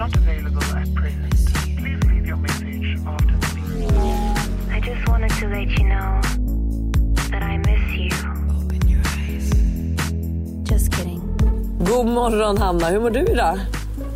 [0.00, 1.34] not available at present.
[1.78, 4.74] Please leave your message after the beep.
[4.76, 6.20] I just wanted to let you know
[7.30, 8.10] that I miss you.
[10.64, 11.20] Just kidding.
[11.84, 13.60] God morgon Hanna, hur mår du idag?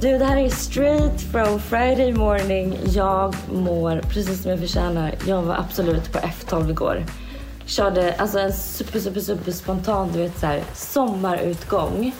[0.00, 2.78] Du, det här är straight from Friday morning.
[2.86, 5.14] Jag mår precis som jag förtjänar.
[5.26, 7.04] Jag var absolut på F12 igår.
[7.66, 12.12] Körde alltså en super, super, super spontan, du vet så här, sommarutgång.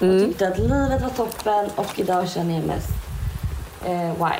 [0.00, 3.07] Och tyckte att livet var toppen och idag känner jag mest
[3.86, 4.38] eh, why.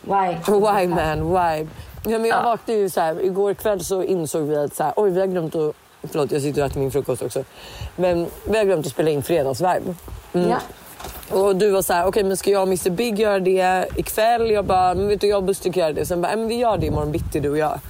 [0.00, 0.36] Why?
[0.60, 1.66] Why man, why?
[2.06, 2.42] Ja, men jag Ja.
[2.42, 5.26] vaknade ju så här, igår kväll så insåg vi att så här, oj vi har
[5.26, 7.44] glömt att, förlåt jag sitter och äter min frukost också.
[7.96, 9.94] Men vi har glömt att spela in fredagsvibe.
[10.32, 10.56] Ja.
[11.30, 14.50] Och du var så här, okej men ska jag och Mr Big göra det ikväll?
[14.50, 16.06] Jag bara, men vet du jag och Buster kan göra det.
[16.06, 17.80] Sen bara, "Nej, men vi gör det imorgon bitti du och jag.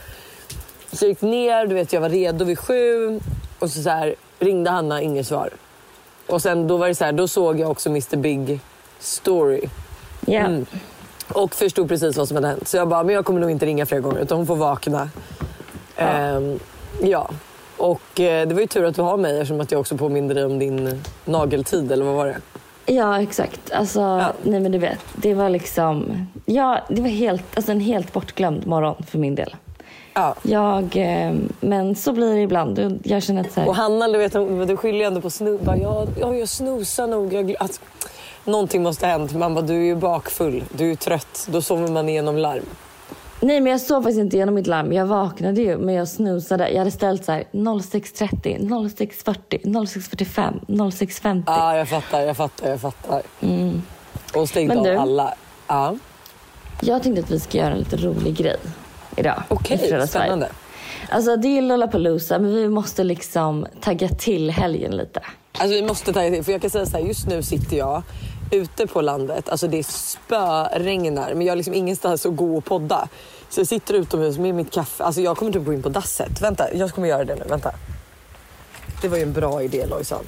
[0.92, 3.20] Så jag gick ner, du vet jag var redo vid sju.
[3.58, 5.50] Och så, så här, ringde Hanna, inget svar.
[6.26, 8.60] Och sen då var det så här, då såg jag också Mr Big
[8.98, 9.60] story.
[10.26, 10.40] Ja.
[10.40, 10.66] Mm.
[11.28, 12.68] Och förstod precis vad som hade hänt.
[12.68, 15.10] Så jag bara, men jag kommer nog inte ringa fler gånger utan hon får vakna.
[15.96, 16.02] Ja.
[16.02, 16.58] Ehm,
[17.02, 17.30] ja.
[17.76, 20.34] Och eh, det var ju tur att du har mig eftersom att jag också påminde
[20.34, 22.36] dig om din nageltid eller vad var det?
[22.86, 23.72] Ja, exakt.
[23.72, 28.12] Alltså, nej men du vet, det var liksom, ja, det var helt, alltså en helt
[28.12, 29.56] bortglömd morgon för min del.
[30.14, 30.34] Ja.
[30.42, 33.00] Jag, eh, men så blir det ibland.
[33.04, 34.32] Jag känner att så här, Och Hanna, du, vet,
[34.68, 35.60] du skyller ju ändå på snus.
[35.60, 37.32] Bara, ja, ja, jag snosar nog.
[37.32, 37.80] Jag, alltså,
[38.46, 39.34] någonting måste ha hänt.
[39.34, 40.64] Man bara, du är ju bakfull.
[40.76, 41.48] Du är trött.
[41.50, 42.64] Då sover man igenom larm.
[43.40, 44.92] Nej men jag sov faktiskt inte igenom mitt larm.
[44.92, 46.68] Jag vaknade ju men jag snusade.
[46.68, 51.42] Jag hade ställt så här 06.30, 06.40, 06.45, 06.50.
[51.46, 53.22] Ja, jag fattar, jag fattar, jag fattar.
[54.34, 55.34] Och stängde av alla.
[55.66, 55.96] Ja.
[56.80, 58.56] Jag tänkte att vi ska göra en lite rolig grej
[59.16, 59.42] idag.
[59.48, 60.06] Okej, Fredagsvibe.
[60.06, 60.48] spännande.
[61.08, 65.20] Alltså det är Lollapalooza men vi måste liksom tagga till helgen lite.
[65.52, 68.02] Alltså vi måste tagga till, för jag kan säga så här, just nu sitter jag
[68.50, 73.08] ute på landet, alltså det spöregnar men jag har liksom ingenstans att gå och podda.
[73.48, 76.40] Så jag sitter utomhus med mitt kaffe, alltså jag kommer typ gå in på dasset.
[76.40, 77.70] Vänta, jag kommer göra det nu, vänta.
[79.02, 80.24] Det var ju en bra idé Lojsan.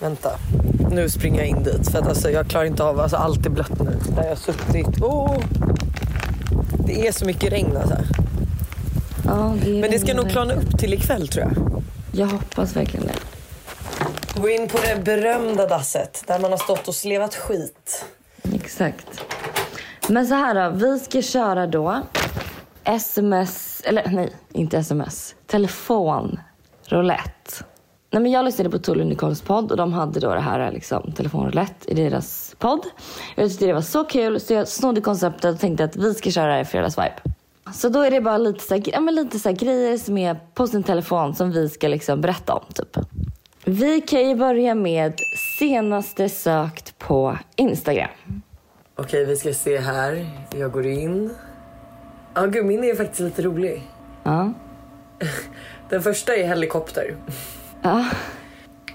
[0.00, 0.30] Vänta,
[0.90, 3.50] nu springer jag in dit för att alltså, jag klarar inte av, alltså allt är
[3.50, 3.98] blött nu.
[4.16, 5.02] Där jag har suttit.
[5.02, 5.36] Oh!
[6.86, 7.96] Det är så mycket regn alltså.
[9.28, 11.82] Ja, det Men det ska nog klarna upp till ikväll tror jag.
[12.12, 13.14] Jag hoppas verkligen det.
[14.40, 18.04] Gå in på det berömda dasset där man har stått och slevat skit.
[18.54, 19.24] Exakt.
[20.08, 22.02] Men så här då, vi ska köra då
[22.84, 26.40] sms, eller nej, inte sms, telefon,
[26.84, 27.64] roulette.
[28.10, 31.12] Nej, men jag lyssnade på och Nicoles podd och de hade då det här liksom,
[31.12, 32.80] telefonroulette i deras podd.
[33.36, 36.30] Jag tyckte det var så kul så jag snodde konceptet och tänkte att vi ska
[36.30, 37.22] köra det i fredagsvibe.
[37.74, 40.36] Så då är det bara lite så här, ja, men lite så grejer som är
[40.54, 42.96] på sin telefon som vi ska liksom berätta om typ.
[43.64, 45.14] Vi kan ju börja med
[45.58, 48.08] senaste sökt på Instagram.
[48.96, 50.26] Okej, vi ska se här.
[50.56, 51.30] Jag går in.
[52.34, 53.82] Ja, gud, min är faktiskt lite rolig.
[54.22, 54.52] Ja.
[55.88, 57.16] Den första är helikopter.
[57.82, 58.06] Ja.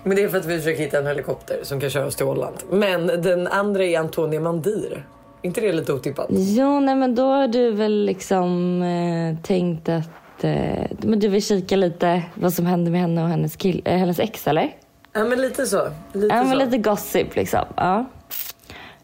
[0.03, 2.25] Men det är för att vi försöker hitta en helikopter som kan köra oss till
[2.25, 2.55] Holland.
[2.69, 5.05] Men den andra är Antonia Mandir.
[5.43, 6.27] Inte det lite otippat?
[6.29, 11.43] Jo, nej men då har du väl liksom eh, tänkt att eh, men du vill
[11.45, 14.75] kika lite vad som hände med henne och hennes, kill, eh, hennes ex, eller?
[15.13, 15.87] Ja, men lite så.
[16.13, 16.47] Lite Ja, så.
[16.49, 17.65] men lite gossip liksom.
[17.77, 18.05] Ja,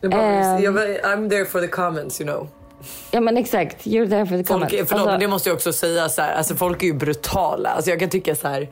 [0.01, 0.63] Jag bara, Ehm.
[0.63, 2.47] jag bara, I'm there for the comments, you know.
[3.11, 3.85] ja men exakt.
[3.85, 4.71] You're there for the comments.
[4.75, 6.09] förlåt, Alltså, men det måste jag också säga.
[6.09, 7.69] Så här, alltså, folk är ju brutala.
[7.69, 8.69] Alltså, jag kan tycka så här.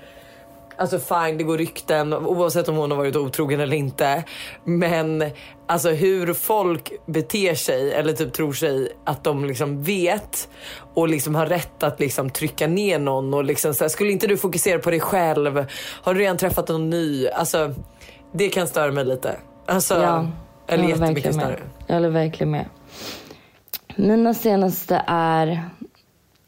[0.77, 4.23] Alltså fine, det går rykten oavsett om hon har varit otrogen eller inte.
[4.63, 5.23] Men
[5.67, 10.49] alltså hur folk beter sig eller typ tror sig att de liksom vet
[10.93, 14.27] och liksom har rätt att liksom trycka ner någon och liksom så här, skulle inte
[14.27, 15.65] du fokusera på dig själv?
[16.01, 17.27] Har du redan träffat någon ny?
[17.27, 17.73] Alltså
[18.31, 19.35] det kan störa mig lite.
[19.65, 20.27] Alltså, Ja,
[20.67, 21.59] eller jättemycket större.
[21.87, 22.65] Jag håller verkligen med.
[23.95, 25.69] Mina senaste är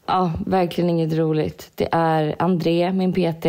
[0.06, 1.70] ja, verkligen inget roligt.
[1.74, 3.46] Det är André, min PT.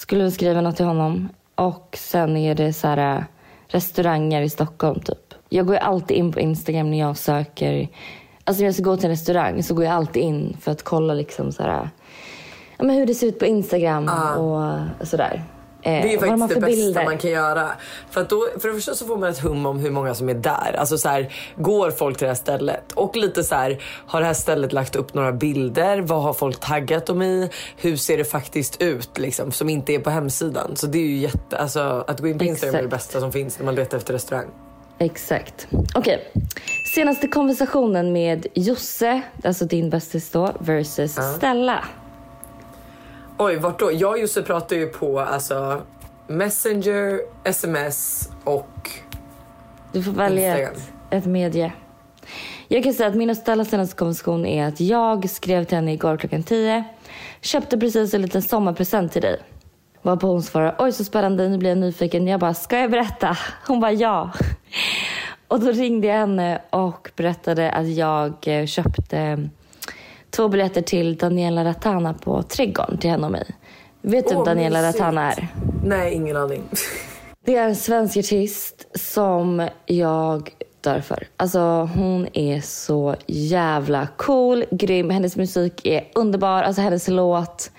[0.00, 1.28] Skulle väl skriva något till honom.
[1.54, 3.22] Och sen är det så här äh,
[3.68, 5.34] restauranger i Stockholm typ.
[5.48, 7.88] Jag går alltid in på Instagram när jag söker.
[8.44, 10.82] Alltså när jag ska gå till en restaurang så går jag alltid in för att
[10.82, 11.90] kolla liksom så här,
[12.76, 14.08] ja, men hur det ser ut på Instagram
[14.38, 15.42] och sådär.
[15.82, 17.04] Eh, Det är de faktiskt det bästa bilder.
[17.04, 17.68] man kan göra.
[18.10, 20.34] För, då, för det första så får man ett hum om hur många som är
[20.34, 20.76] där.
[20.78, 22.92] Alltså så här, går folk till det här stället?
[22.92, 26.00] Och lite så här, har det här stället lagt upp några bilder?
[26.00, 27.50] Vad har folk taggat dem i?
[27.76, 30.76] Hur ser det faktiskt ut liksom, som inte är på hemsidan?
[30.76, 33.32] Så det är ju jätte, alltså att gå in på Instagram är det bästa som
[33.32, 34.46] finns när man letar efter restaurang.
[34.98, 35.66] Exakt.
[35.94, 36.32] Okej.
[36.94, 41.84] Senaste konversationen med Josse, alltså din bästis då, versus Stella.
[43.42, 43.92] Oj, vart då?
[43.92, 45.82] Jag och Josse pratar ju på alltså
[46.26, 48.90] Messenger, sms och
[49.92, 50.74] Du får välja Instagram.
[51.10, 51.24] ett.
[51.24, 51.72] ett medie.
[52.68, 55.92] Jag kan säga att min och Stellas senaste konversation är att jag skrev till henne
[55.92, 56.84] igår klockan 10.
[57.40, 59.40] Köpte precis en liten sommarpresent till dig.
[60.02, 62.26] Varpå hon svarade, oj så spännande, nu blir jag nyfiken.
[62.26, 63.36] Jag bara, ska jag berätta?
[63.66, 64.30] Hon bara, ja.
[65.48, 69.48] Och då ringde jag henne och berättade att jag eh, köpte
[70.30, 73.46] två biljetter till Daniela Ratana på Trädgården till henne och mig.
[74.02, 75.00] Vet du vem Åh, Daniela mysigt.
[75.00, 75.48] Ratana är?
[75.84, 76.62] Nej, ingen aning.
[77.44, 80.50] Det är en svensk artist som jag
[80.80, 81.26] dör för.
[81.36, 81.60] Alltså
[81.94, 85.10] hon är så jävla cool, grym.
[85.10, 86.62] Hennes musik är underbar.
[86.62, 87.70] Alltså hennes låt.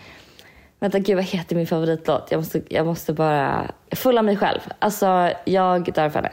[0.80, 2.28] Vänta gud vad heter min favoritlåt?
[2.30, 3.72] Jag måste, jag måste bara...
[3.92, 4.60] Full av mig själv.
[4.80, 6.32] Alltså jag dör för henne.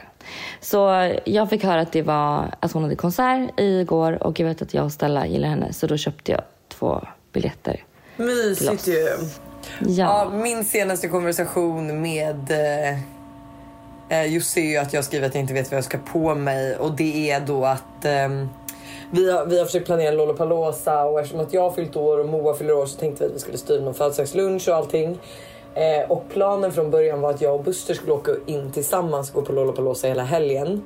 [0.61, 4.61] Så jag fick höra att det var att hon hade konsert igår och jag vet
[4.61, 7.01] att jag och Stella gillar henne så då köpte jag två
[7.33, 7.83] biljetter.
[8.15, 8.93] Mysigt ju.
[8.93, 9.17] Ja,
[9.87, 10.29] Ja.
[10.33, 12.99] min senaste konversation med eh,
[14.19, 16.35] eh, Jussi är ju att jag skriver att jag inte vet vad jag ska på
[16.35, 18.49] mig och det är då att ehm,
[19.11, 22.29] vi, har, vi har försökt planera Lollapalooza och eftersom att jag har fyllt år och
[22.29, 25.17] Moa fyller år så tänkte vi att vi skulle styra någon födelsedagslunch och allting.
[25.75, 29.35] Eh, och planen från början var att jag och Buster skulle åka in tillsammans och
[29.35, 30.85] gå på Lollapalooza hela helgen.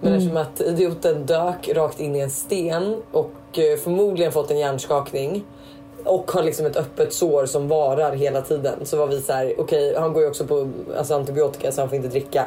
[0.00, 4.58] Men eftersom att idioten dök rakt in i en sten och eh, förmodligen fått en
[4.58, 5.44] hjärnskakning
[6.04, 8.86] och har liksom ett öppet sår som varar hela tiden.
[8.86, 11.88] Så var vi så här, okej han går ju också på alltså, antibiotika så han
[11.88, 12.44] får inte dricka.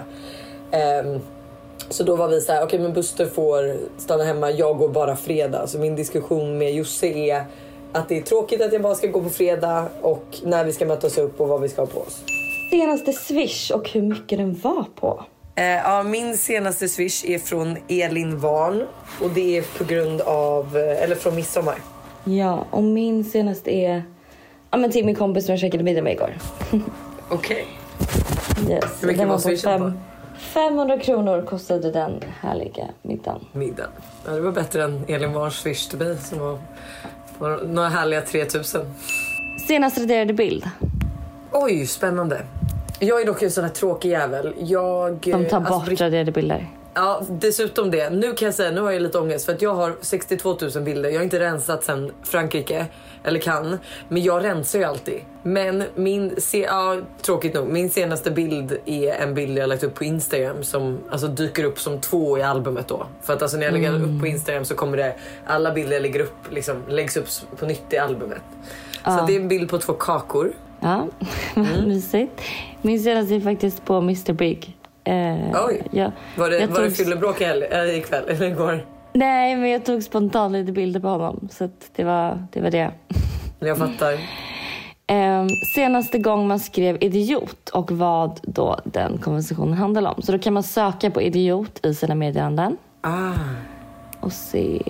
[0.71, 1.19] Ehm,
[1.89, 5.15] så då var vi så här, okej men Buster får stanna hemma, jag går bara
[5.15, 5.67] fredag.
[5.67, 7.45] Så min diskussion med Josse är
[7.97, 10.85] att det är tråkigt att jag bara ska gå på fredag och när vi ska
[10.85, 12.21] mötas upp och vad vi ska ha på oss.
[12.71, 15.25] Senaste swish och hur mycket den var på.
[15.55, 18.83] Eh, ja, min senaste swish är från Elin Varn
[19.21, 21.75] och det är på grund av, eh, eller från midsommar.
[22.23, 24.03] Ja, och min senaste är
[24.71, 26.33] ja, men till min kompis som jag käkade middag med igår.
[27.29, 27.67] Okej.
[28.69, 28.83] Yes.
[29.01, 29.93] Hur mycket var swishen på?
[30.39, 33.45] 500 kronor kostade den härliga middagen.
[33.51, 33.91] middagen.
[34.25, 36.59] Ja, det var bättre än Elin Warns swish till mig som var
[37.67, 38.81] några härliga 3000.
[39.67, 40.63] Senast raderade bild.
[41.51, 42.41] Oj, spännande.
[42.99, 44.53] Jag är dock en sån här tråkig jävel.
[44.59, 45.13] Jag...
[45.17, 46.67] De tar eh, bort Brit- raderade bilder.
[46.99, 48.09] Ja, dessutom det.
[48.09, 50.83] Nu kan jag säga, nu har jag lite ångest för att jag har 62 000
[50.83, 51.09] bilder.
[51.09, 52.85] Jag har inte rensat sen Frankrike,
[53.23, 53.77] eller kan.
[54.09, 55.19] Men jag rensar ju alltid.
[55.43, 59.95] Men min, se, ja, tråkigt nog, min senaste bild är en bild jag lagt upp
[59.95, 63.07] på Instagram som alltså, dyker upp som två i albumet då.
[63.21, 65.15] För att alltså, när jag lägger upp på Instagram så kommer det,
[65.45, 67.27] alla bilder jag lägger upp liksom, läggs upp
[67.59, 68.41] på nytt i albumet.
[69.05, 70.51] Så det är en bild på två kakor.
[70.79, 71.07] Ja,
[71.55, 71.67] Mm.
[71.75, 72.41] vad mysigt.
[72.81, 74.76] Min senaste är faktiskt på Mr Big.
[75.07, 75.81] Eh, Oj.
[75.91, 78.85] Var det, jag var det tog- fyllebråk i helg- äh, ikväll eller igår?
[79.13, 81.47] Nej, men jag tog spontant lite bilder på honom.
[81.51, 82.91] Så det, var, det var det.
[83.59, 84.13] Jag fattar.
[85.07, 90.21] Eh, senaste gång man skrev idiot och vad då den konversationen handlar om.
[90.21, 93.31] Så då kan man söka på idiot i sina meddelanden Ah.
[94.19, 94.81] och se.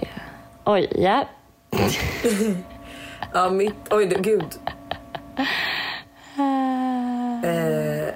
[0.66, 1.24] Oj, ja.
[3.34, 3.74] Ja, mitt...
[3.92, 4.46] Oj, det, gud.
[7.44, 8.14] Eh,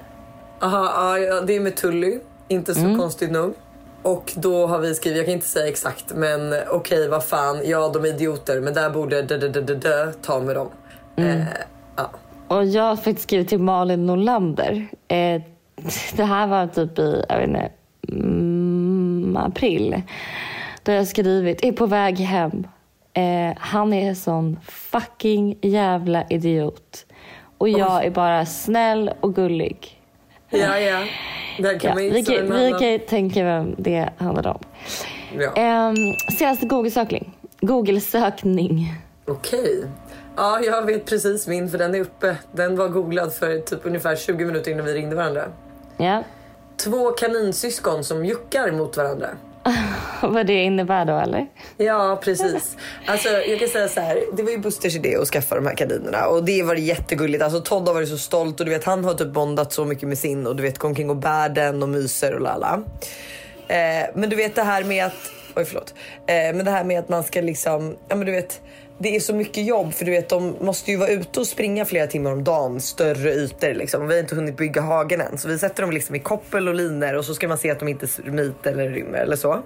[0.62, 2.20] aha, ja, det är med Tully.
[2.48, 3.54] Inte så konstigt nog.
[4.02, 7.90] Och då har vi skrivit, jag kan inte säga exakt, men okej vad fan, ja
[7.94, 10.70] de är idioter men där borde dö, dö, dö, dö, ta med dem.
[11.16, 11.42] Eh,
[11.96, 12.10] ja.
[12.48, 14.88] Och jag har faktiskt skrivit till Malin Norlander.
[15.08, 15.42] Eh,
[16.16, 17.72] det här var typ i, jag vet inte,
[18.10, 20.02] mm, april.
[20.84, 22.68] Då har jag skrivit, är på väg hem.
[23.14, 27.06] Eh, han är en sån fucking jävla idiot.
[27.58, 30.01] Och jag är bara snäll och gullig.
[30.52, 31.04] Ja, ja.
[31.58, 34.60] Där kan Ja, man vi, kan, vi kan tänka vem det handlar om.
[35.40, 35.54] Ja.
[35.56, 35.94] Eh,
[36.38, 37.38] senaste Google-sökning.
[37.62, 38.94] Google-sökning.
[39.28, 39.84] Okej.
[40.36, 42.36] Ja, jag vet precis min för den är uppe.
[42.52, 45.44] Den var googlad för typ ungefär 20 minuter innan vi ringde varandra.
[45.98, 46.24] Ja.
[46.84, 49.28] Två kaninsyskon som juckar mot varandra.
[50.28, 51.48] Vad det innebär då eller?
[51.78, 52.78] Ja, precis.
[53.06, 54.24] Alltså, jag kan säga så här.
[54.34, 56.28] Det var ju Busters idé att skaffa de här kardinerna.
[56.28, 57.44] och det var jättegulligt.
[57.44, 60.10] Alltså, Todd har varit så stolt och du vet, han har typ bondat så mycket
[60.10, 62.84] med sin och du vet, går omkring och bär den och myser och lala.
[63.68, 65.94] Eh, men du vet det här med att, oj förlåt.
[66.28, 68.62] Eh, men det här med att man ska liksom, ja men du vet.
[68.98, 71.86] Det är så mycket jobb för du vet de måste ju vara ute och springa
[71.86, 74.08] flera timmar om dagen, större ytor liksom.
[74.08, 76.74] Vi har inte hunnit bygga hagen än så vi sätter dem liksom i koppel och
[76.76, 79.62] liner och så ska man se att de inte smiter eller rymmer eller så.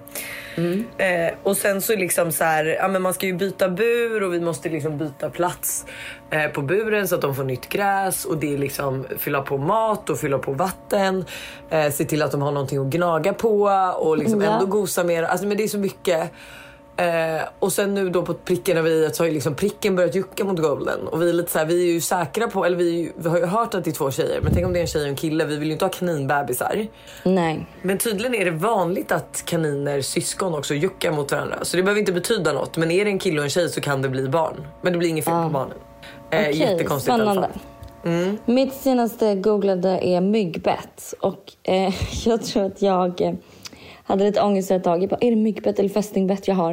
[0.98, 4.34] Eh, och sen så liksom så här, ja men man ska ju byta bur och
[4.34, 5.84] vi måste liksom byta plats
[6.30, 9.58] eh, på buren så att de får nytt gräs och det är liksom fylla på
[9.58, 11.24] mat och fylla på vatten.
[11.70, 13.62] Eh, se till att de har någonting att gnaga på
[13.98, 14.52] och liksom Ja.
[14.52, 15.24] ändå gosa med.
[15.24, 16.30] Alltså men det är så mycket.
[16.98, 20.14] Eh, och sen nu då på pricken över i så har ju liksom pricken börjat
[20.14, 21.08] jucka mot golden.
[21.08, 23.38] Och vi är lite så här, vi är ju säkra på, eller vi, vi har
[23.38, 24.40] ju hört att det är två tjejer.
[24.40, 25.44] Men tänk om det är en tjej och en kille.
[25.44, 26.86] Vi vill ju inte ha kaninbebisar.
[27.22, 27.66] Nej.
[27.82, 31.56] Men tydligen är det vanligt att kaniner, syskon också juckar mot varandra.
[31.62, 32.76] Så det behöver inte betyda något.
[32.76, 34.66] Men är det en kille och en tjej så kan det bli barn.
[34.82, 35.76] Men det blir inget fel på barnen.
[36.30, 37.48] Eh, Okej, jättekonstigt i alla spännande.
[37.48, 37.60] fall.
[38.44, 41.14] Mitt senaste googlade är myggbett.
[41.20, 43.34] Och eh, jag tror att jag eh,
[44.06, 45.02] hade lite ångest ett tag.
[45.02, 46.72] Jag bara, är det myggbett eller fästingbett jag har?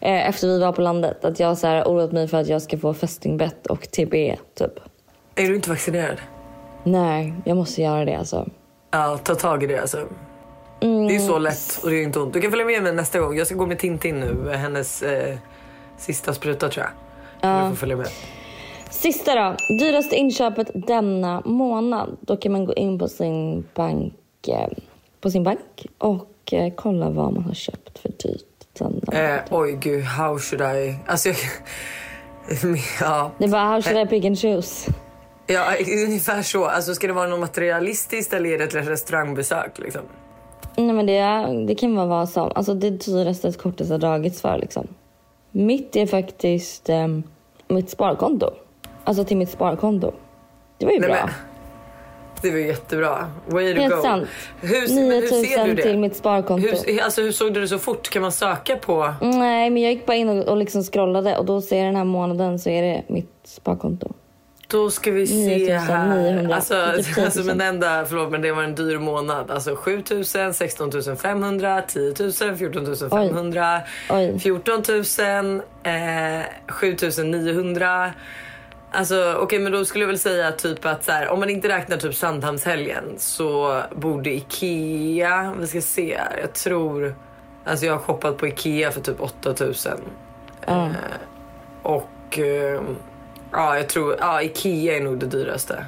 [0.00, 1.24] Eh, efter vi var på landet.
[1.24, 4.36] Att jag har så här oroat mig för att jag ska få fästingbett och TB
[4.54, 4.72] typ.
[5.34, 6.20] Är du inte vaccinerad?
[6.84, 8.48] Nej, jag måste göra det alltså.
[8.90, 10.06] Ja, ta tag i det alltså.
[10.80, 12.32] Det är så lätt och det är inte ont.
[12.32, 13.36] Du kan följa med mig nästa gång.
[13.36, 14.50] Jag ska gå med Tintin nu.
[14.50, 15.36] Hennes eh,
[15.96, 17.64] sista spruta tror jag.
[17.64, 18.08] Du får följa med.
[18.90, 19.56] Sista då.
[19.78, 22.16] Dyraste inköpet denna månad.
[22.20, 24.14] Då kan man gå in på sin bank,
[24.48, 24.68] eh,
[25.20, 28.46] på sin bank och eh, kolla vad man har köpt för dyrt.
[29.12, 30.94] Eh, oj gud, how should I...
[31.06, 31.36] Alltså jag...
[33.00, 34.92] ja, Det är bara, how should I pick and choose?
[35.46, 35.74] ja,
[36.06, 36.64] ungefär så.
[36.64, 40.02] Alltså ska det vara något materialistiskt eller är det ett restaurangbesök liksom?
[40.76, 41.20] Nej men det,
[41.66, 42.52] det kan vara vad som.
[42.54, 44.86] Alltså det dyraste ett kortet har dragits för liksom.
[45.50, 47.08] Mitt är faktiskt eh,
[47.68, 48.50] mitt sparkonto.
[49.04, 50.12] Alltså till mitt sparkonto.
[50.78, 51.16] Det var ju Nej, bra.
[51.24, 51.30] men,
[52.42, 53.30] det var jättebra.
[53.46, 54.02] Way to Helt go.
[54.02, 54.28] sant.
[54.60, 55.82] Hur, men hur ser 9000 du det?
[55.82, 56.66] till mitt sparkonto.
[56.86, 58.08] Hur, alltså, hur såg du det så fort?
[58.10, 59.14] Kan man söka på...
[59.20, 61.96] Nej men jag gick bara in och, och liksom scrollade och då ser jag den
[61.96, 64.12] här månaden så är det mitt sparkonto.
[64.68, 66.16] Då ska vi se 900, här.
[66.16, 67.24] 900, Alltså, 10 000.
[67.24, 69.50] alltså men enda, förlåt men det var en dyr månad.
[69.50, 70.90] Alltså 7 000, 16
[71.22, 73.80] 500, 10 000, 14 500,
[74.10, 74.38] Oj.
[74.38, 78.12] 14 000, eh, 7 900.
[78.92, 81.68] Alltså okej men då skulle jag väl säga typ att så här, om man inte
[81.68, 87.14] räknar typ Sandhamnshelgen så borde Ikea, vi ska se här, jag tror,
[87.64, 89.74] alltså jag har shoppat på Ikea för typ 8 000.
[90.66, 90.88] Eh,
[91.82, 92.80] och eh,
[93.52, 95.84] ja jag tror, ja Ikea är nog det dyraste.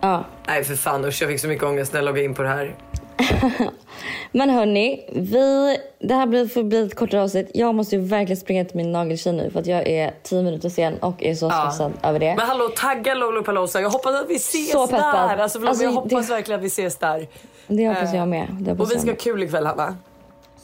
[0.00, 0.24] Ja.
[0.46, 2.48] Nej för fan usch jag fick så mycket ångest när jag loggade in på det
[2.48, 2.74] här.
[4.32, 7.50] Men hörni, vi, det här blir för bli ett kortare avsnitt.
[7.54, 10.68] Jag måste ju verkligen springa till min nageltjej nu för att jag är 10 minuter
[10.68, 12.34] sen och är så stressad över det.
[12.36, 15.00] Men hallå tagga Lollapalooza, jag hoppas att vi ses Så peppad.
[15.28, 15.36] där.
[15.38, 17.26] Alltså, förlåt, Alltså, jag hoppas det- verkligen att vi ses där.
[17.66, 18.46] Det hoppas jag med.
[18.60, 19.20] Det hoppas Och vi jag ska ha med.
[19.20, 19.96] kul ikväll Hanna.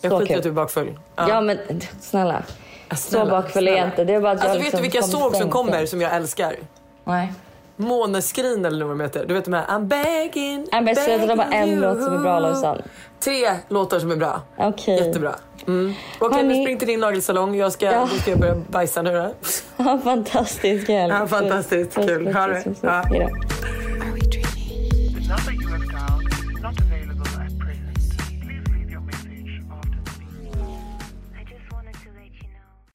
[0.00, 0.36] Jag Så skiter i kul.
[0.38, 0.98] att du är bakfull.
[1.16, 1.58] Ja men
[2.00, 2.42] snälla.
[2.88, 3.90] Ja, Så snälla, bakfull är jag snälla.
[3.90, 4.04] inte.
[4.04, 6.14] Det är bara att jag Alltså vet liksom du vilka såg som kommer som jag
[6.16, 6.56] älskar?
[7.04, 7.32] Nej.
[7.76, 9.24] Måneskrin eller vad de heter.
[9.26, 12.02] Du vet de här I'm begging, Nej, men sluta, det är bara en begging låt
[12.04, 12.40] som är bra, you.
[12.52, 12.82] Lojsan.
[13.20, 14.42] Tre låtar som är bra.
[14.56, 15.06] Okej.
[15.06, 15.34] Jättebra.
[15.66, 15.94] Mm.
[16.18, 17.54] Okej Hörni- men spring till din nagelsalong.
[17.56, 18.08] Jag ska, Ja.
[18.12, 19.34] nu ska jag börja bajsa nu då.
[19.84, 20.94] Ja, fantastiskt kul.
[21.10, 22.34] Ja, fantastiskt kul.
[22.34, 22.64] Ha det.
[22.80, 22.90] Ja.
[22.90, 23.28] Hejdå.